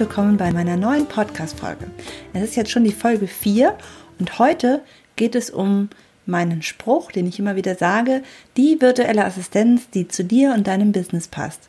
[0.00, 1.90] Willkommen bei meiner neuen Podcast-Folge.
[2.32, 3.76] Es ist jetzt schon die Folge 4
[4.18, 4.80] und heute
[5.16, 5.90] geht es um
[6.24, 8.22] meinen Spruch, den ich immer wieder sage,
[8.56, 11.68] die virtuelle Assistenz, die zu dir und deinem Business passt.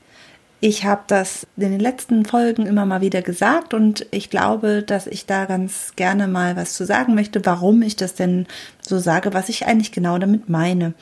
[0.62, 5.08] Ich habe das in den letzten Folgen immer mal wieder gesagt und ich glaube, dass
[5.08, 8.48] ich da ganz gerne mal was zu sagen möchte, warum ich das denn
[8.80, 10.94] so sage, was ich eigentlich genau damit meine.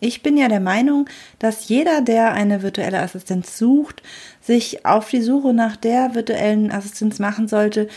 [0.00, 4.02] Ich bin ja der Meinung, dass jeder, der eine virtuelle Assistenz sucht,
[4.40, 7.88] sich auf die Suche nach der virtuellen Assistenz machen sollte,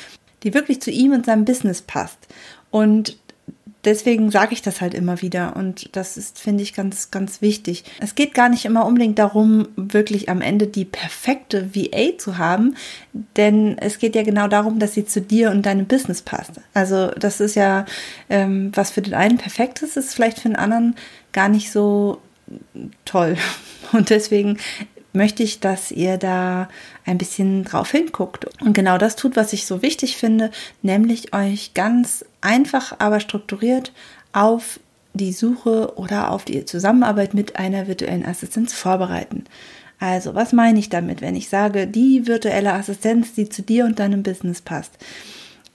[0.43, 2.27] die wirklich zu ihm und seinem Business passt.
[2.71, 3.17] Und
[3.85, 7.83] deswegen sage ich das halt immer wieder und das ist, finde ich, ganz, ganz wichtig.
[7.99, 12.75] Es geht gar nicht immer unbedingt darum, wirklich am Ende die perfekte VA zu haben,
[13.37, 16.53] denn es geht ja genau darum, dass sie zu dir und deinem Business passt.
[16.73, 17.85] Also das ist ja,
[18.29, 20.95] ähm, was für den einen perfekt ist, ist vielleicht für den anderen
[21.31, 22.21] gar nicht so
[23.05, 23.37] toll.
[23.91, 24.57] Und deswegen
[25.13, 26.67] möchte ich, dass ihr da
[27.05, 30.49] ein bisschen drauf hinguckt und genau das tut, was ich so wichtig finde,
[30.81, 33.91] nämlich euch ganz einfach, aber strukturiert
[34.31, 34.79] auf
[35.13, 39.45] die Suche oder auf die Zusammenarbeit mit einer virtuellen Assistenz vorbereiten.
[39.99, 43.99] Also, was meine ich damit, wenn ich sage, die virtuelle Assistenz, die zu dir und
[43.99, 44.93] deinem Business passt?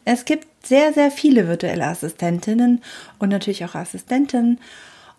[0.05, 2.83] Es gibt sehr, sehr viele virtuelle Assistentinnen
[3.19, 4.59] und natürlich auch Assistenten.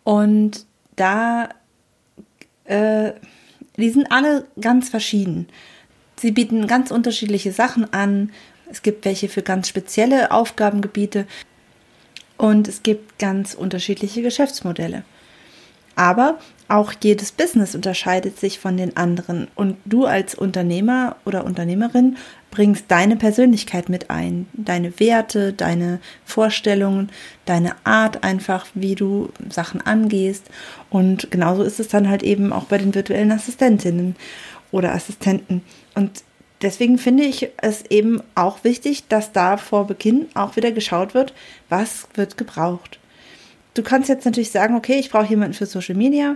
[0.04, 0.66] Und
[0.96, 1.50] da
[2.66, 3.14] äh,
[3.78, 5.48] die sind alle ganz verschieden.
[6.18, 8.32] Sie bieten ganz unterschiedliche Sachen an.
[8.69, 11.25] Es gibt welche für ganz spezielle Aufgabengebiete
[12.38, 15.03] und es gibt ganz unterschiedliche Geschäftsmodelle.
[15.96, 22.16] Aber auch jedes Business unterscheidet sich von den anderen und du als Unternehmer oder Unternehmerin
[22.52, 27.09] bringst deine Persönlichkeit mit ein, deine Werte, deine Vorstellungen,
[27.46, 30.46] deine Art einfach, wie du Sachen angehst
[30.90, 34.16] und genauso ist es dann halt eben auch bei den virtuellen Assistentinnen
[34.72, 35.63] oder Assistenten
[35.96, 36.24] und
[36.62, 41.34] deswegen finde ich es eben auch wichtig, dass da vor Beginn auch wieder geschaut wird,
[41.70, 43.00] was wird gebraucht
[43.80, 46.36] du kannst jetzt natürlich sagen, okay, ich brauche jemanden für Social Media.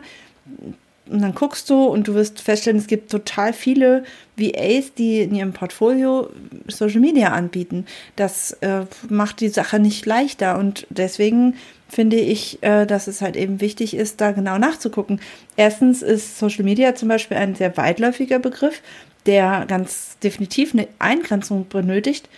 [1.10, 4.04] Und dann guckst du und du wirst feststellen, es gibt total viele
[4.38, 6.30] VAs, die in ihrem Portfolio
[6.68, 7.86] Social Media anbieten.
[8.16, 11.56] Das äh, macht die Sache nicht leichter und deswegen
[11.90, 15.20] finde ich, äh, dass es halt eben wichtig ist, da genau nachzugucken.
[15.58, 18.82] Erstens ist Social Media zum Beispiel ein sehr weitläufiger Begriff,
[19.26, 22.30] der ganz definitiv eine Eingrenzung benötigt.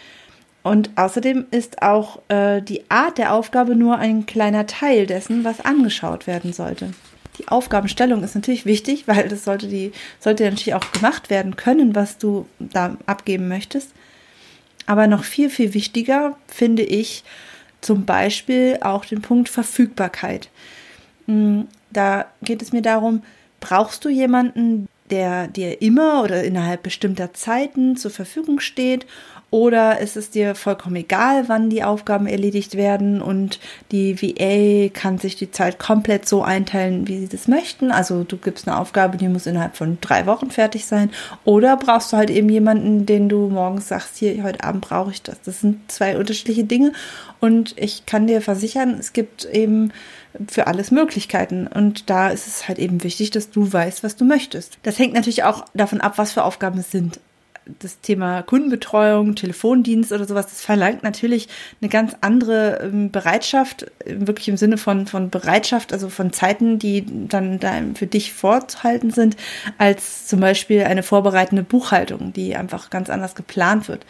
[0.63, 5.61] Und außerdem ist auch äh, die Art der Aufgabe nur ein kleiner Teil dessen, was
[5.61, 6.91] angeschaut werden sollte.
[7.37, 11.95] Die Aufgabenstellung ist natürlich wichtig, weil das sollte die sollte natürlich auch gemacht werden können,
[11.95, 13.91] was du da abgeben möchtest.
[14.87, 17.23] Aber noch viel viel wichtiger finde ich
[17.81, 20.49] zum Beispiel auch den Punkt Verfügbarkeit.
[21.27, 23.23] Hm, da geht es mir darum,
[23.59, 29.05] brauchst du jemanden, der dir immer oder innerhalb bestimmter Zeiten zur Verfügung steht
[29.55, 33.59] oder ist es dir vollkommen egal, wann die Aufgaben erledigt werden und
[33.91, 37.89] die VA kann sich die Zeit komplett so einteilen, wie sie das möchten?
[37.89, 41.09] Also du gibst eine Aufgabe, die muss innerhalb von drei Wochen fertig sein.
[41.45, 45.21] Oder brauchst du halt eben jemanden, den du morgens sagst, hier, heute Abend brauche ich
[45.21, 45.39] das.
[45.45, 46.91] Das sind zwei unterschiedliche Dinge.
[47.39, 49.93] Und ich kann dir versichern, es gibt eben
[50.47, 51.67] für alles Möglichkeiten.
[51.67, 54.77] Und da ist es halt eben wichtig, dass du weißt, was du möchtest.
[54.83, 57.19] Das hängt natürlich auch davon ab, was für Aufgaben es sind
[57.79, 61.47] das Thema Kundenbetreuung, Telefondienst oder sowas, das verlangt natürlich
[61.81, 67.05] eine ganz andere ähm, Bereitschaft, wirklich im Sinne von, von Bereitschaft, also von Zeiten, die
[67.27, 69.35] dann da für dich vorzuhalten sind,
[69.77, 74.05] als zum Beispiel eine vorbereitende Buchhaltung, die einfach ganz anders geplant wird.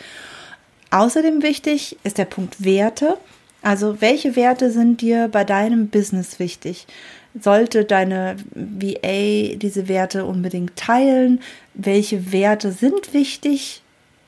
[0.91, 3.17] Außerdem wichtig ist der Punkt Werte.
[3.65, 6.85] Also welche Werte sind dir bei deinem Business wichtig?
[7.33, 11.41] Sollte deine VA diese Werte unbedingt teilen?
[11.73, 13.81] Welche Werte sind wichtig?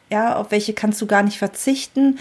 [0.10, 2.18] Ja, auf welche kannst du gar nicht verzichten?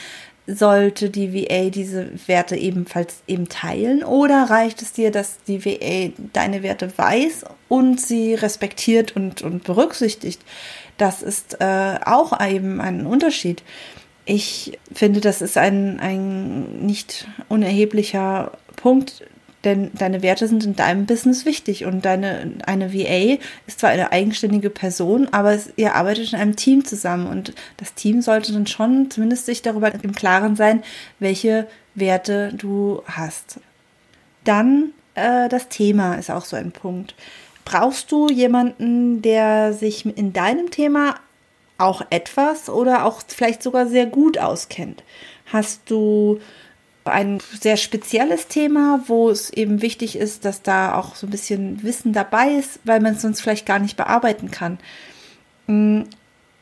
[0.49, 6.13] sollte die VA diese Werte ebenfalls eben teilen oder reicht es dir, dass die VA
[6.33, 10.41] deine Werte weiß und sie respektiert und, und berücksichtigt?
[10.99, 13.65] Das ist äh, auch eben ein Unterschied.
[14.27, 19.23] Ich finde, das ist ein, ein nicht unerheblicher Punkt,
[19.63, 24.13] denn deine Werte sind in deinem Business wichtig und deine eine VA ist zwar eine
[24.13, 28.67] eigenständige Person, aber es, ihr arbeitet in einem Team zusammen und das Team sollte dann
[28.67, 30.83] schon zumindest sich darüber im Klaren sein,
[31.19, 33.61] welche Werte du hast.
[34.45, 37.15] Dann äh, das Thema ist auch so ein Punkt.
[37.65, 41.17] Brauchst du jemanden, der sich in deinem Thema
[41.79, 45.03] auch etwas oder auch vielleicht sogar sehr gut auskennt?
[45.47, 46.41] Hast du
[47.05, 51.83] ein sehr spezielles Thema, wo es eben wichtig ist, dass da auch so ein bisschen
[51.83, 54.79] Wissen dabei ist, weil man es sonst vielleicht gar nicht bearbeiten kann.
[55.67, 56.03] Mm,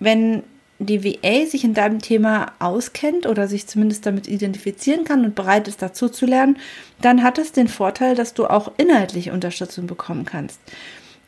[0.00, 0.42] wenn
[0.78, 5.68] die VA sich in deinem Thema auskennt oder sich zumindest damit identifizieren kann und bereit
[5.68, 6.58] ist, dazu zu lernen,
[7.00, 10.60] dann hat es den Vorteil, dass du auch inhaltliche Unterstützung bekommen kannst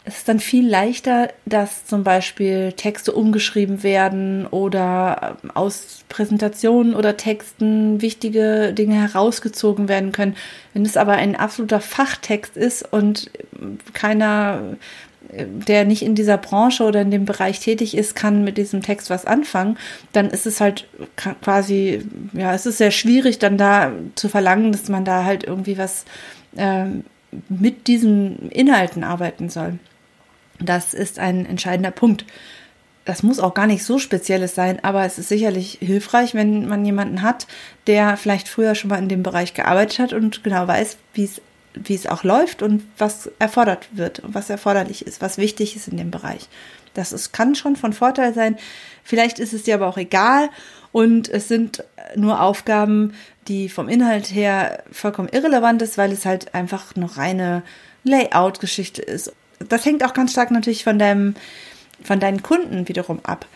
[0.06, 6.94] es ist dann viel leichter, dass zum Beispiel Texte umgeschrieben werden oder ähm, aus Präsentationen
[6.94, 10.37] oder Texten wichtige Dinge herausgezogen werden können.
[10.73, 14.76] Wenn es aber ein absoluter Fachtext ist und ähm, keiner,
[15.32, 18.82] äh, der nicht in dieser Branche oder in dem Bereich tätig ist, kann mit diesem
[18.82, 19.76] Text was anfangen,
[20.12, 20.87] dann ist es halt
[21.43, 25.79] quasi, ja, es ist sehr schwierig, dann da zu verlangen, dass man da halt irgendwie
[25.79, 26.05] was
[26.55, 26.85] äh,
[27.49, 29.81] mit diesen Inhalten arbeiten soll.
[30.61, 32.25] Das ist ein entscheidender Punkt.
[33.05, 36.85] Das muss auch gar nicht so spezielles sein, aber es ist sicherlich hilfreich, wenn man
[36.85, 37.47] jemanden hat,
[37.87, 41.41] der vielleicht früher schon mal in dem Bereich gearbeitet hat und genau weiß, wie es
[41.76, 45.88] wie es auch läuft und was erfordert wird und was erforderlich ist, was wichtig ist
[45.88, 46.49] in dem Bereich.
[46.94, 48.56] Das ist, kann schon von Vorteil sein.
[49.05, 50.49] Vielleicht ist es dir aber auch egal
[50.93, 51.85] und es sind
[52.17, 53.12] nur Aufgaben,
[53.49, 57.62] die vom Inhalt her vollkommen irrelevant ist, weil es halt einfach noch reine
[58.05, 61.35] Layout-Geschichte ist das hängt auch ganz stark natürlich von deinem,
[62.03, 63.47] von deinen Kunden wiederum ab.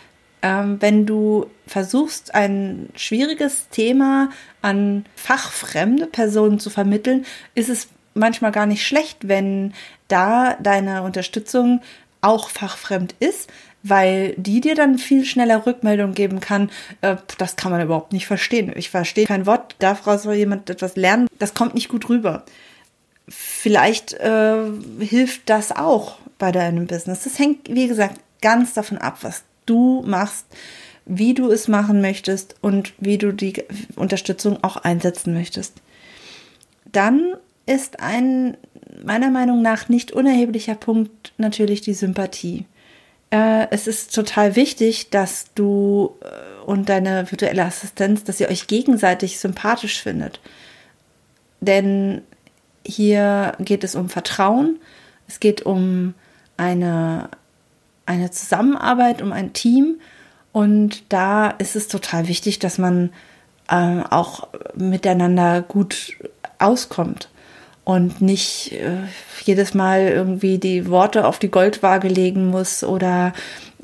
[0.42, 4.30] Ähm, wenn du versuchst, ein schwieriges Thema
[4.62, 9.74] an fachfremde Personen zu vermitteln, ist es manchmal gar nicht schlecht, wenn
[10.08, 11.82] da deine Unterstützung
[12.22, 13.50] auch fachfremd ist,
[13.82, 16.70] weil die dir dann viel schneller Rückmeldung geben kann,
[17.02, 18.72] äh, das kann man überhaupt nicht verstehen.
[18.76, 22.44] Ich verstehe kein Wort, daraus soll jemand etwas lernen, das kommt nicht gut rüber
[23.30, 24.64] vielleicht äh,
[24.98, 27.24] hilft das auch bei deinem Business.
[27.24, 30.46] Das hängt, wie gesagt, ganz davon ab, was du machst,
[31.06, 33.64] wie du es machen möchtest und wie du die
[33.96, 35.74] Unterstützung auch einsetzen möchtest.
[36.92, 37.34] Dann
[37.66, 38.56] ist ein
[39.04, 42.66] meiner Meinung nach nicht unerheblicher Punkt natürlich die Sympathie.
[43.30, 48.66] Äh, es ist total wichtig, dass du äh, und deine virtuelle Assistenz, dass ihr euch
[48.66, 50.40] gegenseitig sympathisch findet.
[51.60, 52.22] Denn
[52.84, 54.78] hier geht es um Vertrauen,
[55.28, 56.14] es geht um
[56.56, 57.28] eine,
[58.06, 60.00] eine Zusammenarbeit, um ein Team.
[60.52, 63.10] Und da ist es total wichtig, dass man
[63.68, 66.16] äh, auch miteinander gut
[66.58, 67.28] auskommt
[67.84, 68.98] und nicht äh,
[69.44, 73.32] jedes Mal irgendwie die Worte auf die Goldwaage legen muss oder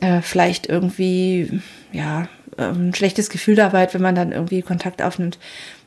[0.01, 1.63] äh, vielleicht irgendwie
[1.93, 5.39] ja ein schlechtes Gefühl dabei wenn man dann irgendwie Kontakt aufnimmt.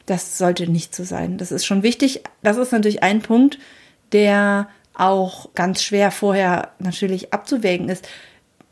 [0.09, 1.37] Das sollte nicht so sein.
[1.37, 2.23] Das ist schon wichtig.
[2.41, 3.59] Das ist natürlich ein Punkt,
[4.11, 8.07] der auch ganz schwer vorher natürlich abzuwägen ist.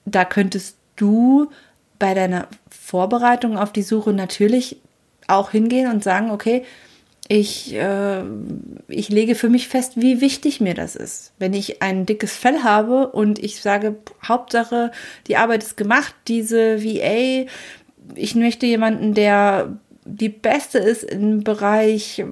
[0.05, 1.51] Da könntest du
[1.99, 4.77] bei deiner Vorbereitung auf die Suche natürlich
[5.27, 6.65] auch hingehen und sagen, okay,
[7.27, 8.23] ich, äh,
[8.87, 11.33] ich lege für mich fest, wie wichtig mir das ist.
[11.37, 14.91] Wenn ich ein dickes Fell habe und ich sage, Hauptsache,
[15.27, 17.45] die Arbeit ist gemacht, diese VA,
[18.15, 19.77] ich möchte jemanden, der
[20.07, 22.23] die beste ist im Bereich,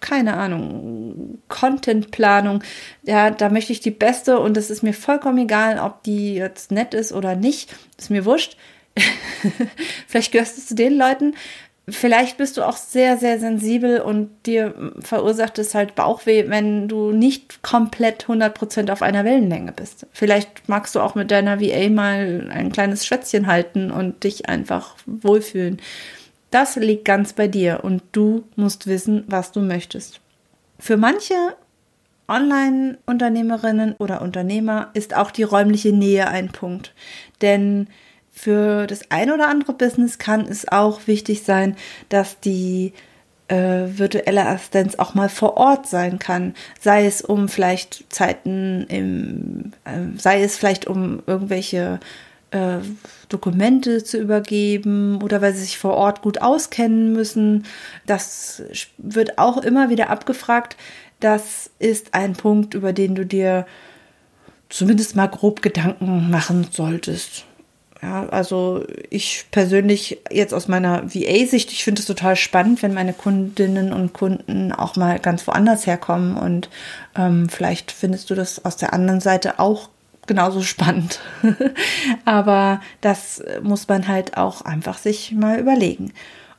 [0.00, 2.62] keine Ahnung, Contentplanung.
[3.02, 6.70] Ja, da möchte ich die beste und es ist mir vollkommen egal, ob die jetzt
[6.70, 7.74] nett ist oder nicht.
[7.98, 8.56] Ist mir wurscht.
[10.06, 11.34] Vielleicht gehörst du zu den Leuten.
[11.88, 17.10] Vielleicht bist du auch sehr, sehr sensibel und dir verursacht es halt Bauchweh, wenn du
[17.10, 20.06] nicht komplett 100% auf einer Wellenlänge bist.
[20.12, 24.94] Vielleicht magst du auch mit deiner VA mal ein kleines Schwätzchen halten und dich einfach
[25.06, 25.80] wohlfühlen.
[26.52, 30.20] Das liegt ganz bei dir und du musst wissen, was du möchtest.
[30.78, 31.34] Für manche
[32.28, 36.94] Online-Unternehmerinnen oder Unternehmer ist auch die räumliche Nähe ein Punkt.
[37.40, 37.88] Denn
[38.30, 41.74] für das ein oder andere Business kann es auch wichtig sein,
[42.10, 42.92] dass die
[43.48, 46.54] äh, virtuelle Assistenz auch mal vor Ort sein kann.
[46.78, 51.98] Sei es um vielleicht Zeiten im, äh, sei es vielleicht um irgendwelche
[52.52, 52.78] äh,
[53.28, 57.66] Dokumente zu übergeben oder weil sie sich vor Ort gut auskennen müssen.
[58.06, 58.62] Das
[58.98, 60.76] wird auch immer wieder abgefragt.
[61.20, 63.66] Das ist ein Punkt, über den du dir
[64.68, 67.44] zumindest mal grob Gedanken machen solltest.
[68.02, 73.12] Ja, also ich persönlich jetzt aus meiner VA-Sicht, ich finde es total spannend, wenn meine
[73.12, 76.68] Kundinnen und Kunden auch mal ganz woanders herkommen und
[77.16, 79.88] ähm, vielleicht findest du das aus der anderen Seite auch
[80.26, 81.20] genauso spannend.
[82.24, 86.12] Aber das muss man halt auch einfach sich mal überlegen.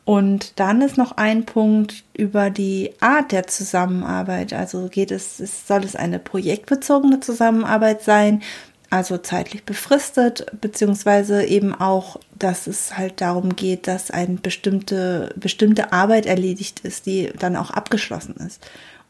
[0.06, 4.52] Und dann ist noch ein Punkt über die Art der Zusammenarbeit.
[4.52, 8.42] Also geht es, soll es eine projektbezogene Zusammenarbeit sein,
[8.90, 15.94] also zeitlich befristet, beziehungsweise eben auch, dass es halt darum geht, dass eine bestimmte, bestimmte
[15.94, 18.64] Arbeit erledigt ist, die dann auch abgeschlossen ist.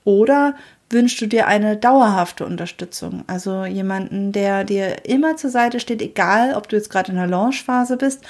[0.05, 0.55] Oder
[0.93, 3.23] wünschst du dir eine dauerhafte Unterstützung?
[3.27, 7.27] Also jemanden, der dir immer zur Seite steht, egal ob du jetzt gerade in der
[7.27, 8.23] Launchphase bist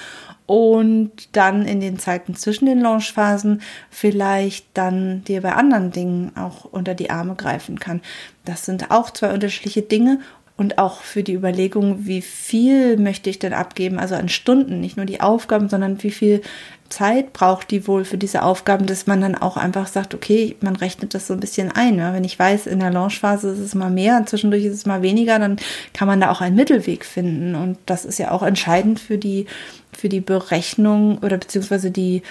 [0.45, 6.65] und dann in den Zeiten zwischen den Launchphasen vielleicht dann dir bei anderen Dingen auch
[6.65, 8.01] unter die Arme greifen kann.
[8.45, 10.19] Das sind auch zwei unterschiedliche Dinge
[10.63, 14.95] und auch für die Überlegung, wie viel möchte ich denn abgeben, also an Stunden, nicht
[14.95, 16.41] nur die Aufgaben, sondern wie viel
[16.87, 20.77] Zeit braucht die wohl für diese Aufgaben, dass man dann auch einfach sagt, okay, man
[20.77, 21.97] rechnet das so ein bisschen ein.
[21.97, 22.13] Ja?
[22.13, 25.37] Wenn ich weiß, in der Launchphase ist es mal mehr, zwischendurch ist es mal weniger,
[25.37, 25.57] dann
[25.91, 27.55] kann man da auch einen Mittelweg finden.
[27.55, 29.47] Und das ist ja auch entscheidend für die,
[29.91, 32.21] für die Berechnung oder beziehungsweise die,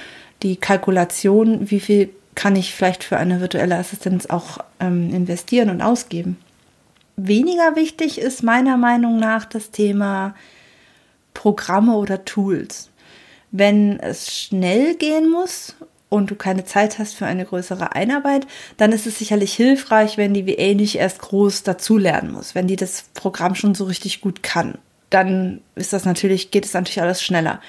[0.42, 5.82] die Kalkulation, wie viel kann ich vielleicht für eine virtuelle Assistenz auch ähm, investieren und
[5.82, 6.38] ausgeben.
[7.16, 10.34] Weniger wichtig ist meiner Meinung nach das Thema
[11.34, 12.90] Programme oder Tools.
[13.50, 15.76] Wenn es schnell gehen muss
[16.08, 20.34] und du keine Zeit hast für eine größere Einarbeit, dann ist es sicherlich hilfreich, wenn
[20.34, 24.42] die VA nicht erst groß dazulernen muss, wenn die das Programm schon so richtig gut
[24.42, 24.78] kann.
[25.10, 27.60] Dann ist das natürlich, geht es natürlich alles schneller.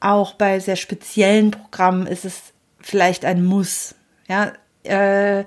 [0.00, 3.94] Auch bei sehr speziellen Programmen ist es vielleicht ein Muss.
[4.28, 4.52] Ja,
[4.82, 5.44] äh,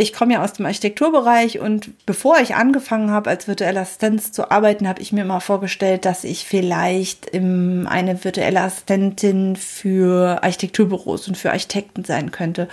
[0.00, 4.50] ich komme ja aus dem Architekturbereich und bevor ich angefangen habe, als virtuelle Assistenz zu
[4.50, 11.28] arbeiten, habe ich mir immer vorgestellt, dass ich vielleicht im, eine virtuelle Assistentin für Architekturbüros
[11.28, 12.68] und für Architekten sein könnte.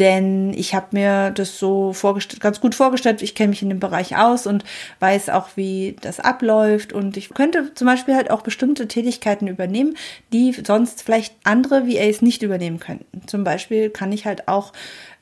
[0.00, 3.20] Denn ich habe mir das so vorgestellt, ganz gut vorgestellt.
[3.20, 4.64] Ich kenne mich in dem Bereich aus und
[4.98, 6.92] weiß auch, wie das abläuft.
[6.92, 9.96] Und ich könnte zum Beispiel halt auch bestimmte Tätigkeiten übernehmen,
[10.32, 13.26] die sonst vielleicht andere VAs nicht übernehmen könnten.
[13.26, 14.72] Zum Beispiel kann ich halt auch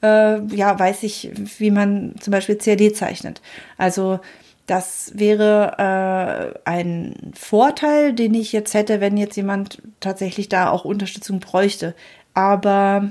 [0.02, 3.42] äh, ja, weiß ich, wie man zum Beispiel CAD zeichnet.
[3.76, 4.20] Also
[4.66, 10.84] das wäre äh, ein Vorteil, den ich jetzt hätte, wenn jetzt jemand tatsächlich da auch
[10.84, 11.94] Unterstützung bräuchte.
[12.34, 13.10] Aber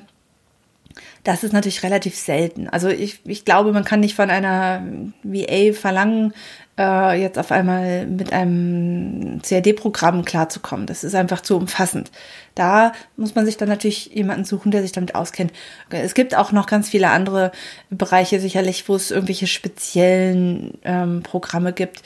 [1.27, 2.69] das ist natürlich relativ selten.
[2.69, 4.81] Also ich, ich glaube, man kann nicht von einer
[5.23, 6.33] VA verlangen,
[6.79, 10.85] äh, jetzt auf einmal mit einem CAD-Programm klarzukommen.
[10.85, 12.11] Das ist einfach zu umfassend.
[12.55, 15.51] Da muss man sich dann natürlich jemanden suchen, der sich damit auskennt.
[15.89, 17.51] Es gibt auch noch ganz viele andere
[17.89, 22.03] Bereiche sicherlich, wo es irgendwelche speziellen ähm, Programme gibt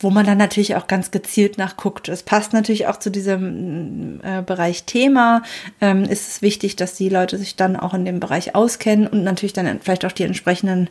[0.00, 2.08] wo man dann natürlich auch ganz gezielt nachguckt.
[2.08, 5.42] Es passt natürlich auch zu diesem äh, Bereich Thema.
[5.80, 9.22] Ähm, ist es wichtig, dass die Leute sich dann auch in dem Bereich auskennen und
[9.22, 10.88] natürlich dann vielleicht auch die entsprechenden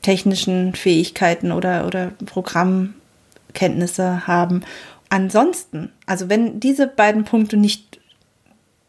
[0.00, 4.62] technischen Fähigkeiten oder, oder Programmkenntnisse haben.
[5.08, 8.00] Ansonsten, also wenn diese beiden Punkte nicht,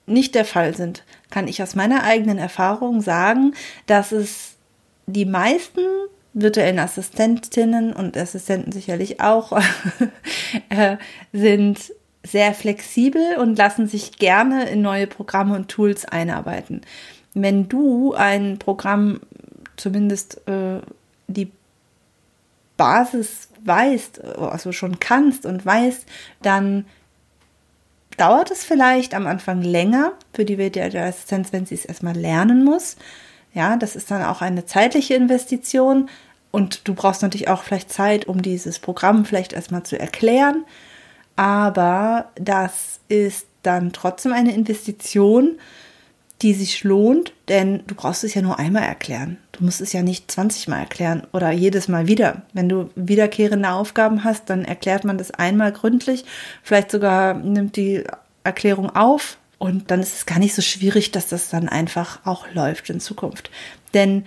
[0.06, 3.54] nicht der Fall sind, kann ich aus meiner eigenen Erfahrung sagen,
[3.88, 4.54] dass es
[5.08, 5.82] die meisten
[6.34, 9.52] virtuellen Assistentinnen und Assistenten sicherlich auch
[10.70, 10.98] äh,
[11.32, 11.94] sind
[12.26, 16.82] sehr flexibel und lassen sich gerne in neue Programme und Tools einarbeiten.
[17.34, 19.20] Wenn du ein Programm
[19.76, 20.80] zumindest äh,
[21.28, 21.52] die
[22.78, 26.06] Basis weißt, also schon kannst und weißt,
[26.42, 26.86] dann
[28.18, 32.64] dauert es vielleicht am Anfang länger für die virtuelle Assistenz, wenn sie es erstmal lernen
[32.64, 32.96] muss.
[33.54, 36.10] Ja, das ist dann auch eine zeitliche Investition
[36.52, 40.66] und du brauchst natürlich auch vielleicht Zeit, um dieses Programm vielleicht erstmal zu erklären.
[41.36, 45.58] Aber das ist dann trotzdem eine Investition,
[46.44, 49.38] die sich lohnt, denn du brauchst es ja nur einmal erklären.
[49.54, 52.42] Du musst es ja nicht 20 Mal erklären oder jedes Mal wieder.
[52.54, 56.26] Wenn du wiederkehrende Aufgaben hast, dann erklärt man das einmal gründlich,
[56.62, 58.04] vielleicht sogar nimmt die
[58.44, 62.48] Erklärung auf und dann ist es gar nicht so schwierig, dass das dann einfach auch
[62.54, 63.50] läuft in Zukunft.
[63.94, 64.26] Denn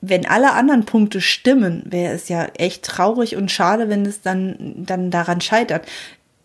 [0.00, 4.72] wenn alle anderen Punkte stimmen, wäre es ja echt traurig und schade, wenn es dann,
[4.78, 5.86] dann daran scheitert.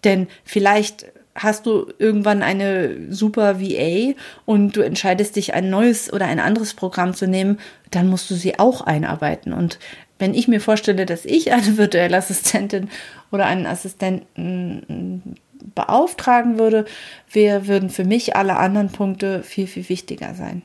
[0.03, 6.25] Denn vielleicht hast du irgendwann eine super VA und du entscheidest dich, ein neues oder
[6.25, 7.57] ein anderes Programm zu nehmen,
[7.91, 9.53] dann musst du sie auch einarbeiten.
[9.53, 9.79] Und
[10.19, 12.89] wenn ich mir vorstelle, dass ich eine virtuelle Assistentin
[13.31, 15.37] oder einen Assistenten
[15.74, 16.86] beauftragen würde,
[17.29, 20.62] wir würden für mich alle anderen Punkte viel, viel wichtiger sein.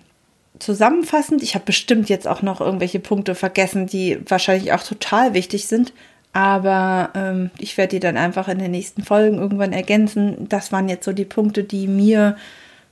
[0.58, 5.66] Zusammenfassend, ich habe bestimmt jetzt auch noch irgendwelche Punkte vergessen, die wahrscheinlich auch total wichtig
[5.66, 5.92] sind,
[6.32, 10.48] aber ähm, ich werde die dann einfach in den nächsten Folgen irgendwann ergänzen.
[10.48, 12.36] Das waren jetzt so die Punkte, die mir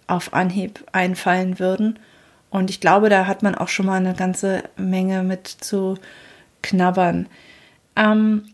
[0.07, 1.99] auf Anhieb einfallen würden.
[2.51, 5.99] Und ich glaube, da hat man auch schon mal eine ganze Menge mit zu
[6.63, 7.29] knabbern.
[7.95, 8.47] Ähm,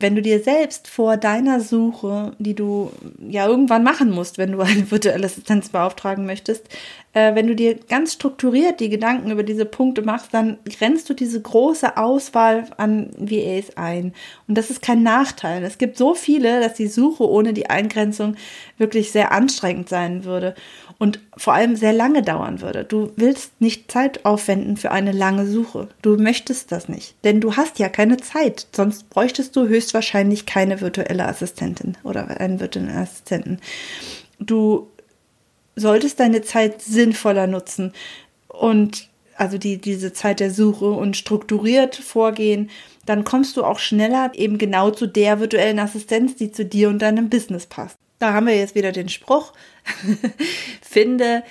[0.00, 2.90] wenn du dir selbst vor deiner Suche, die du
[3.20, 6.66] ja irgendwann machen musst, wenn du eine virtuelle Assistenz beauftragen möchtest,
[7.12, 11.14] äh, wenn du dir ganz strukturiert die Gedanken über diese Punkte machst, dann grenzt du
[11.14, 14.14] diese große Auswahl an VAs ein.
[14.46, 15.64] Und das ist kein Nachteil.
[15.64, 18.36] Es gibt so viele, dass die Suche ohne die Eingrenzung
[18.78, 20.54] wirklich sehr anstrengend sein würde
[20.98, 22.84] und vor allem sehr lange dauern würde.
[22.84, 25.88] Du willst nicht Zeit aufwenden für eine lange Suche.
[26.02, 28.68] Du möchtest das nicht, denn du hast ja keine Zeit.
[28.72, 33.58] Sonst bräuchtest du höchstwahrscheinlich keine virtuelle Assistentin oder einen virtuellen Assistenten.
[34.38, 34.88] Du
[35.80, 37.92] solltest deine Zeit sinnvoller nutzen
[38.48, 42.70] und also die, diese Zeit der Suche und strukturiert vorgehen,
[43.06, 47.00] dann kommst du auch schneller eben genau zu der virtuellen Assistenz, die zu dir und
[47.00, 47.96] deinem Business passt.
[48.18, 49.54] Da haben wir jetzt wieder den Spruch,
[50.82, 51.42] finde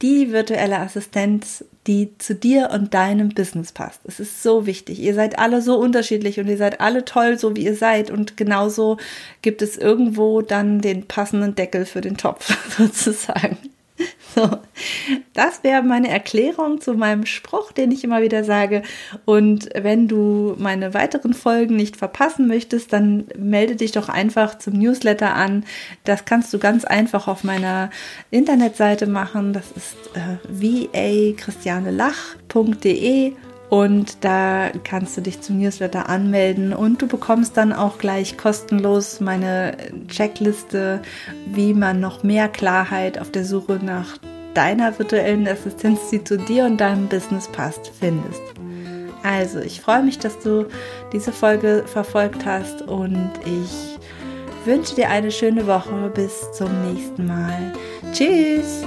[0.00, 4.00] die virtuelle Assistenz, die zu dir und deinem Business passt.
[4.04, 4.98] Es ist so wichtig.
[4.98, 8.10] Ihr seid alle so unterschiedlich und ihr seid alle toll, so wie ihr seid.
[8.10, 8.98] Und genauso
[9.42, 13.56] gibt es irgendwo dann den passenden Deckel für den Topf sozusagen.
[14.34, 14.50] So,
[15.32, 18.82] das wäre meine Erklärung zu meinem Spruch, den ich immer wieder sage.
[19.24, 24.74] Und wenn du meine weiteren Folgen nicht verpassen möchtest, dann melde dich doch einfach zum
[24.74, 25.64] Newsletter an.
[26.02, 27.90] Das kannst du ganz einfach auf meiner
[28.32, 29.52] Internetseite machen.
[29.52, 30.38] Das ist äh,
[31.38, 33.34] vachristianelach.de
[33.70, 39.20] und da kannst du dich zum Newsletter anmelden und du bekommst dann auch gleich kostenlos
[39.20, 39.76] meine
[40.08, 41.02] Checkliste,
[41.46, 44.18] wie man noch mehr Klarheit auf der Suche nach
[44.54, 48.42] deiner virtuellen Assistenz, die zu dir und deinem Business passt, findest.
[49.22, 50.66] Also, ich freue mich, dass du
[51.12, 53.98] diese Folge verfolgt hast und ich
[54.66, 56.12] wünsche dir eine schöne Woche.
[56.14, 57.72] Bis zum nächsten Mal.
[58.12, 58.84] Tschüss!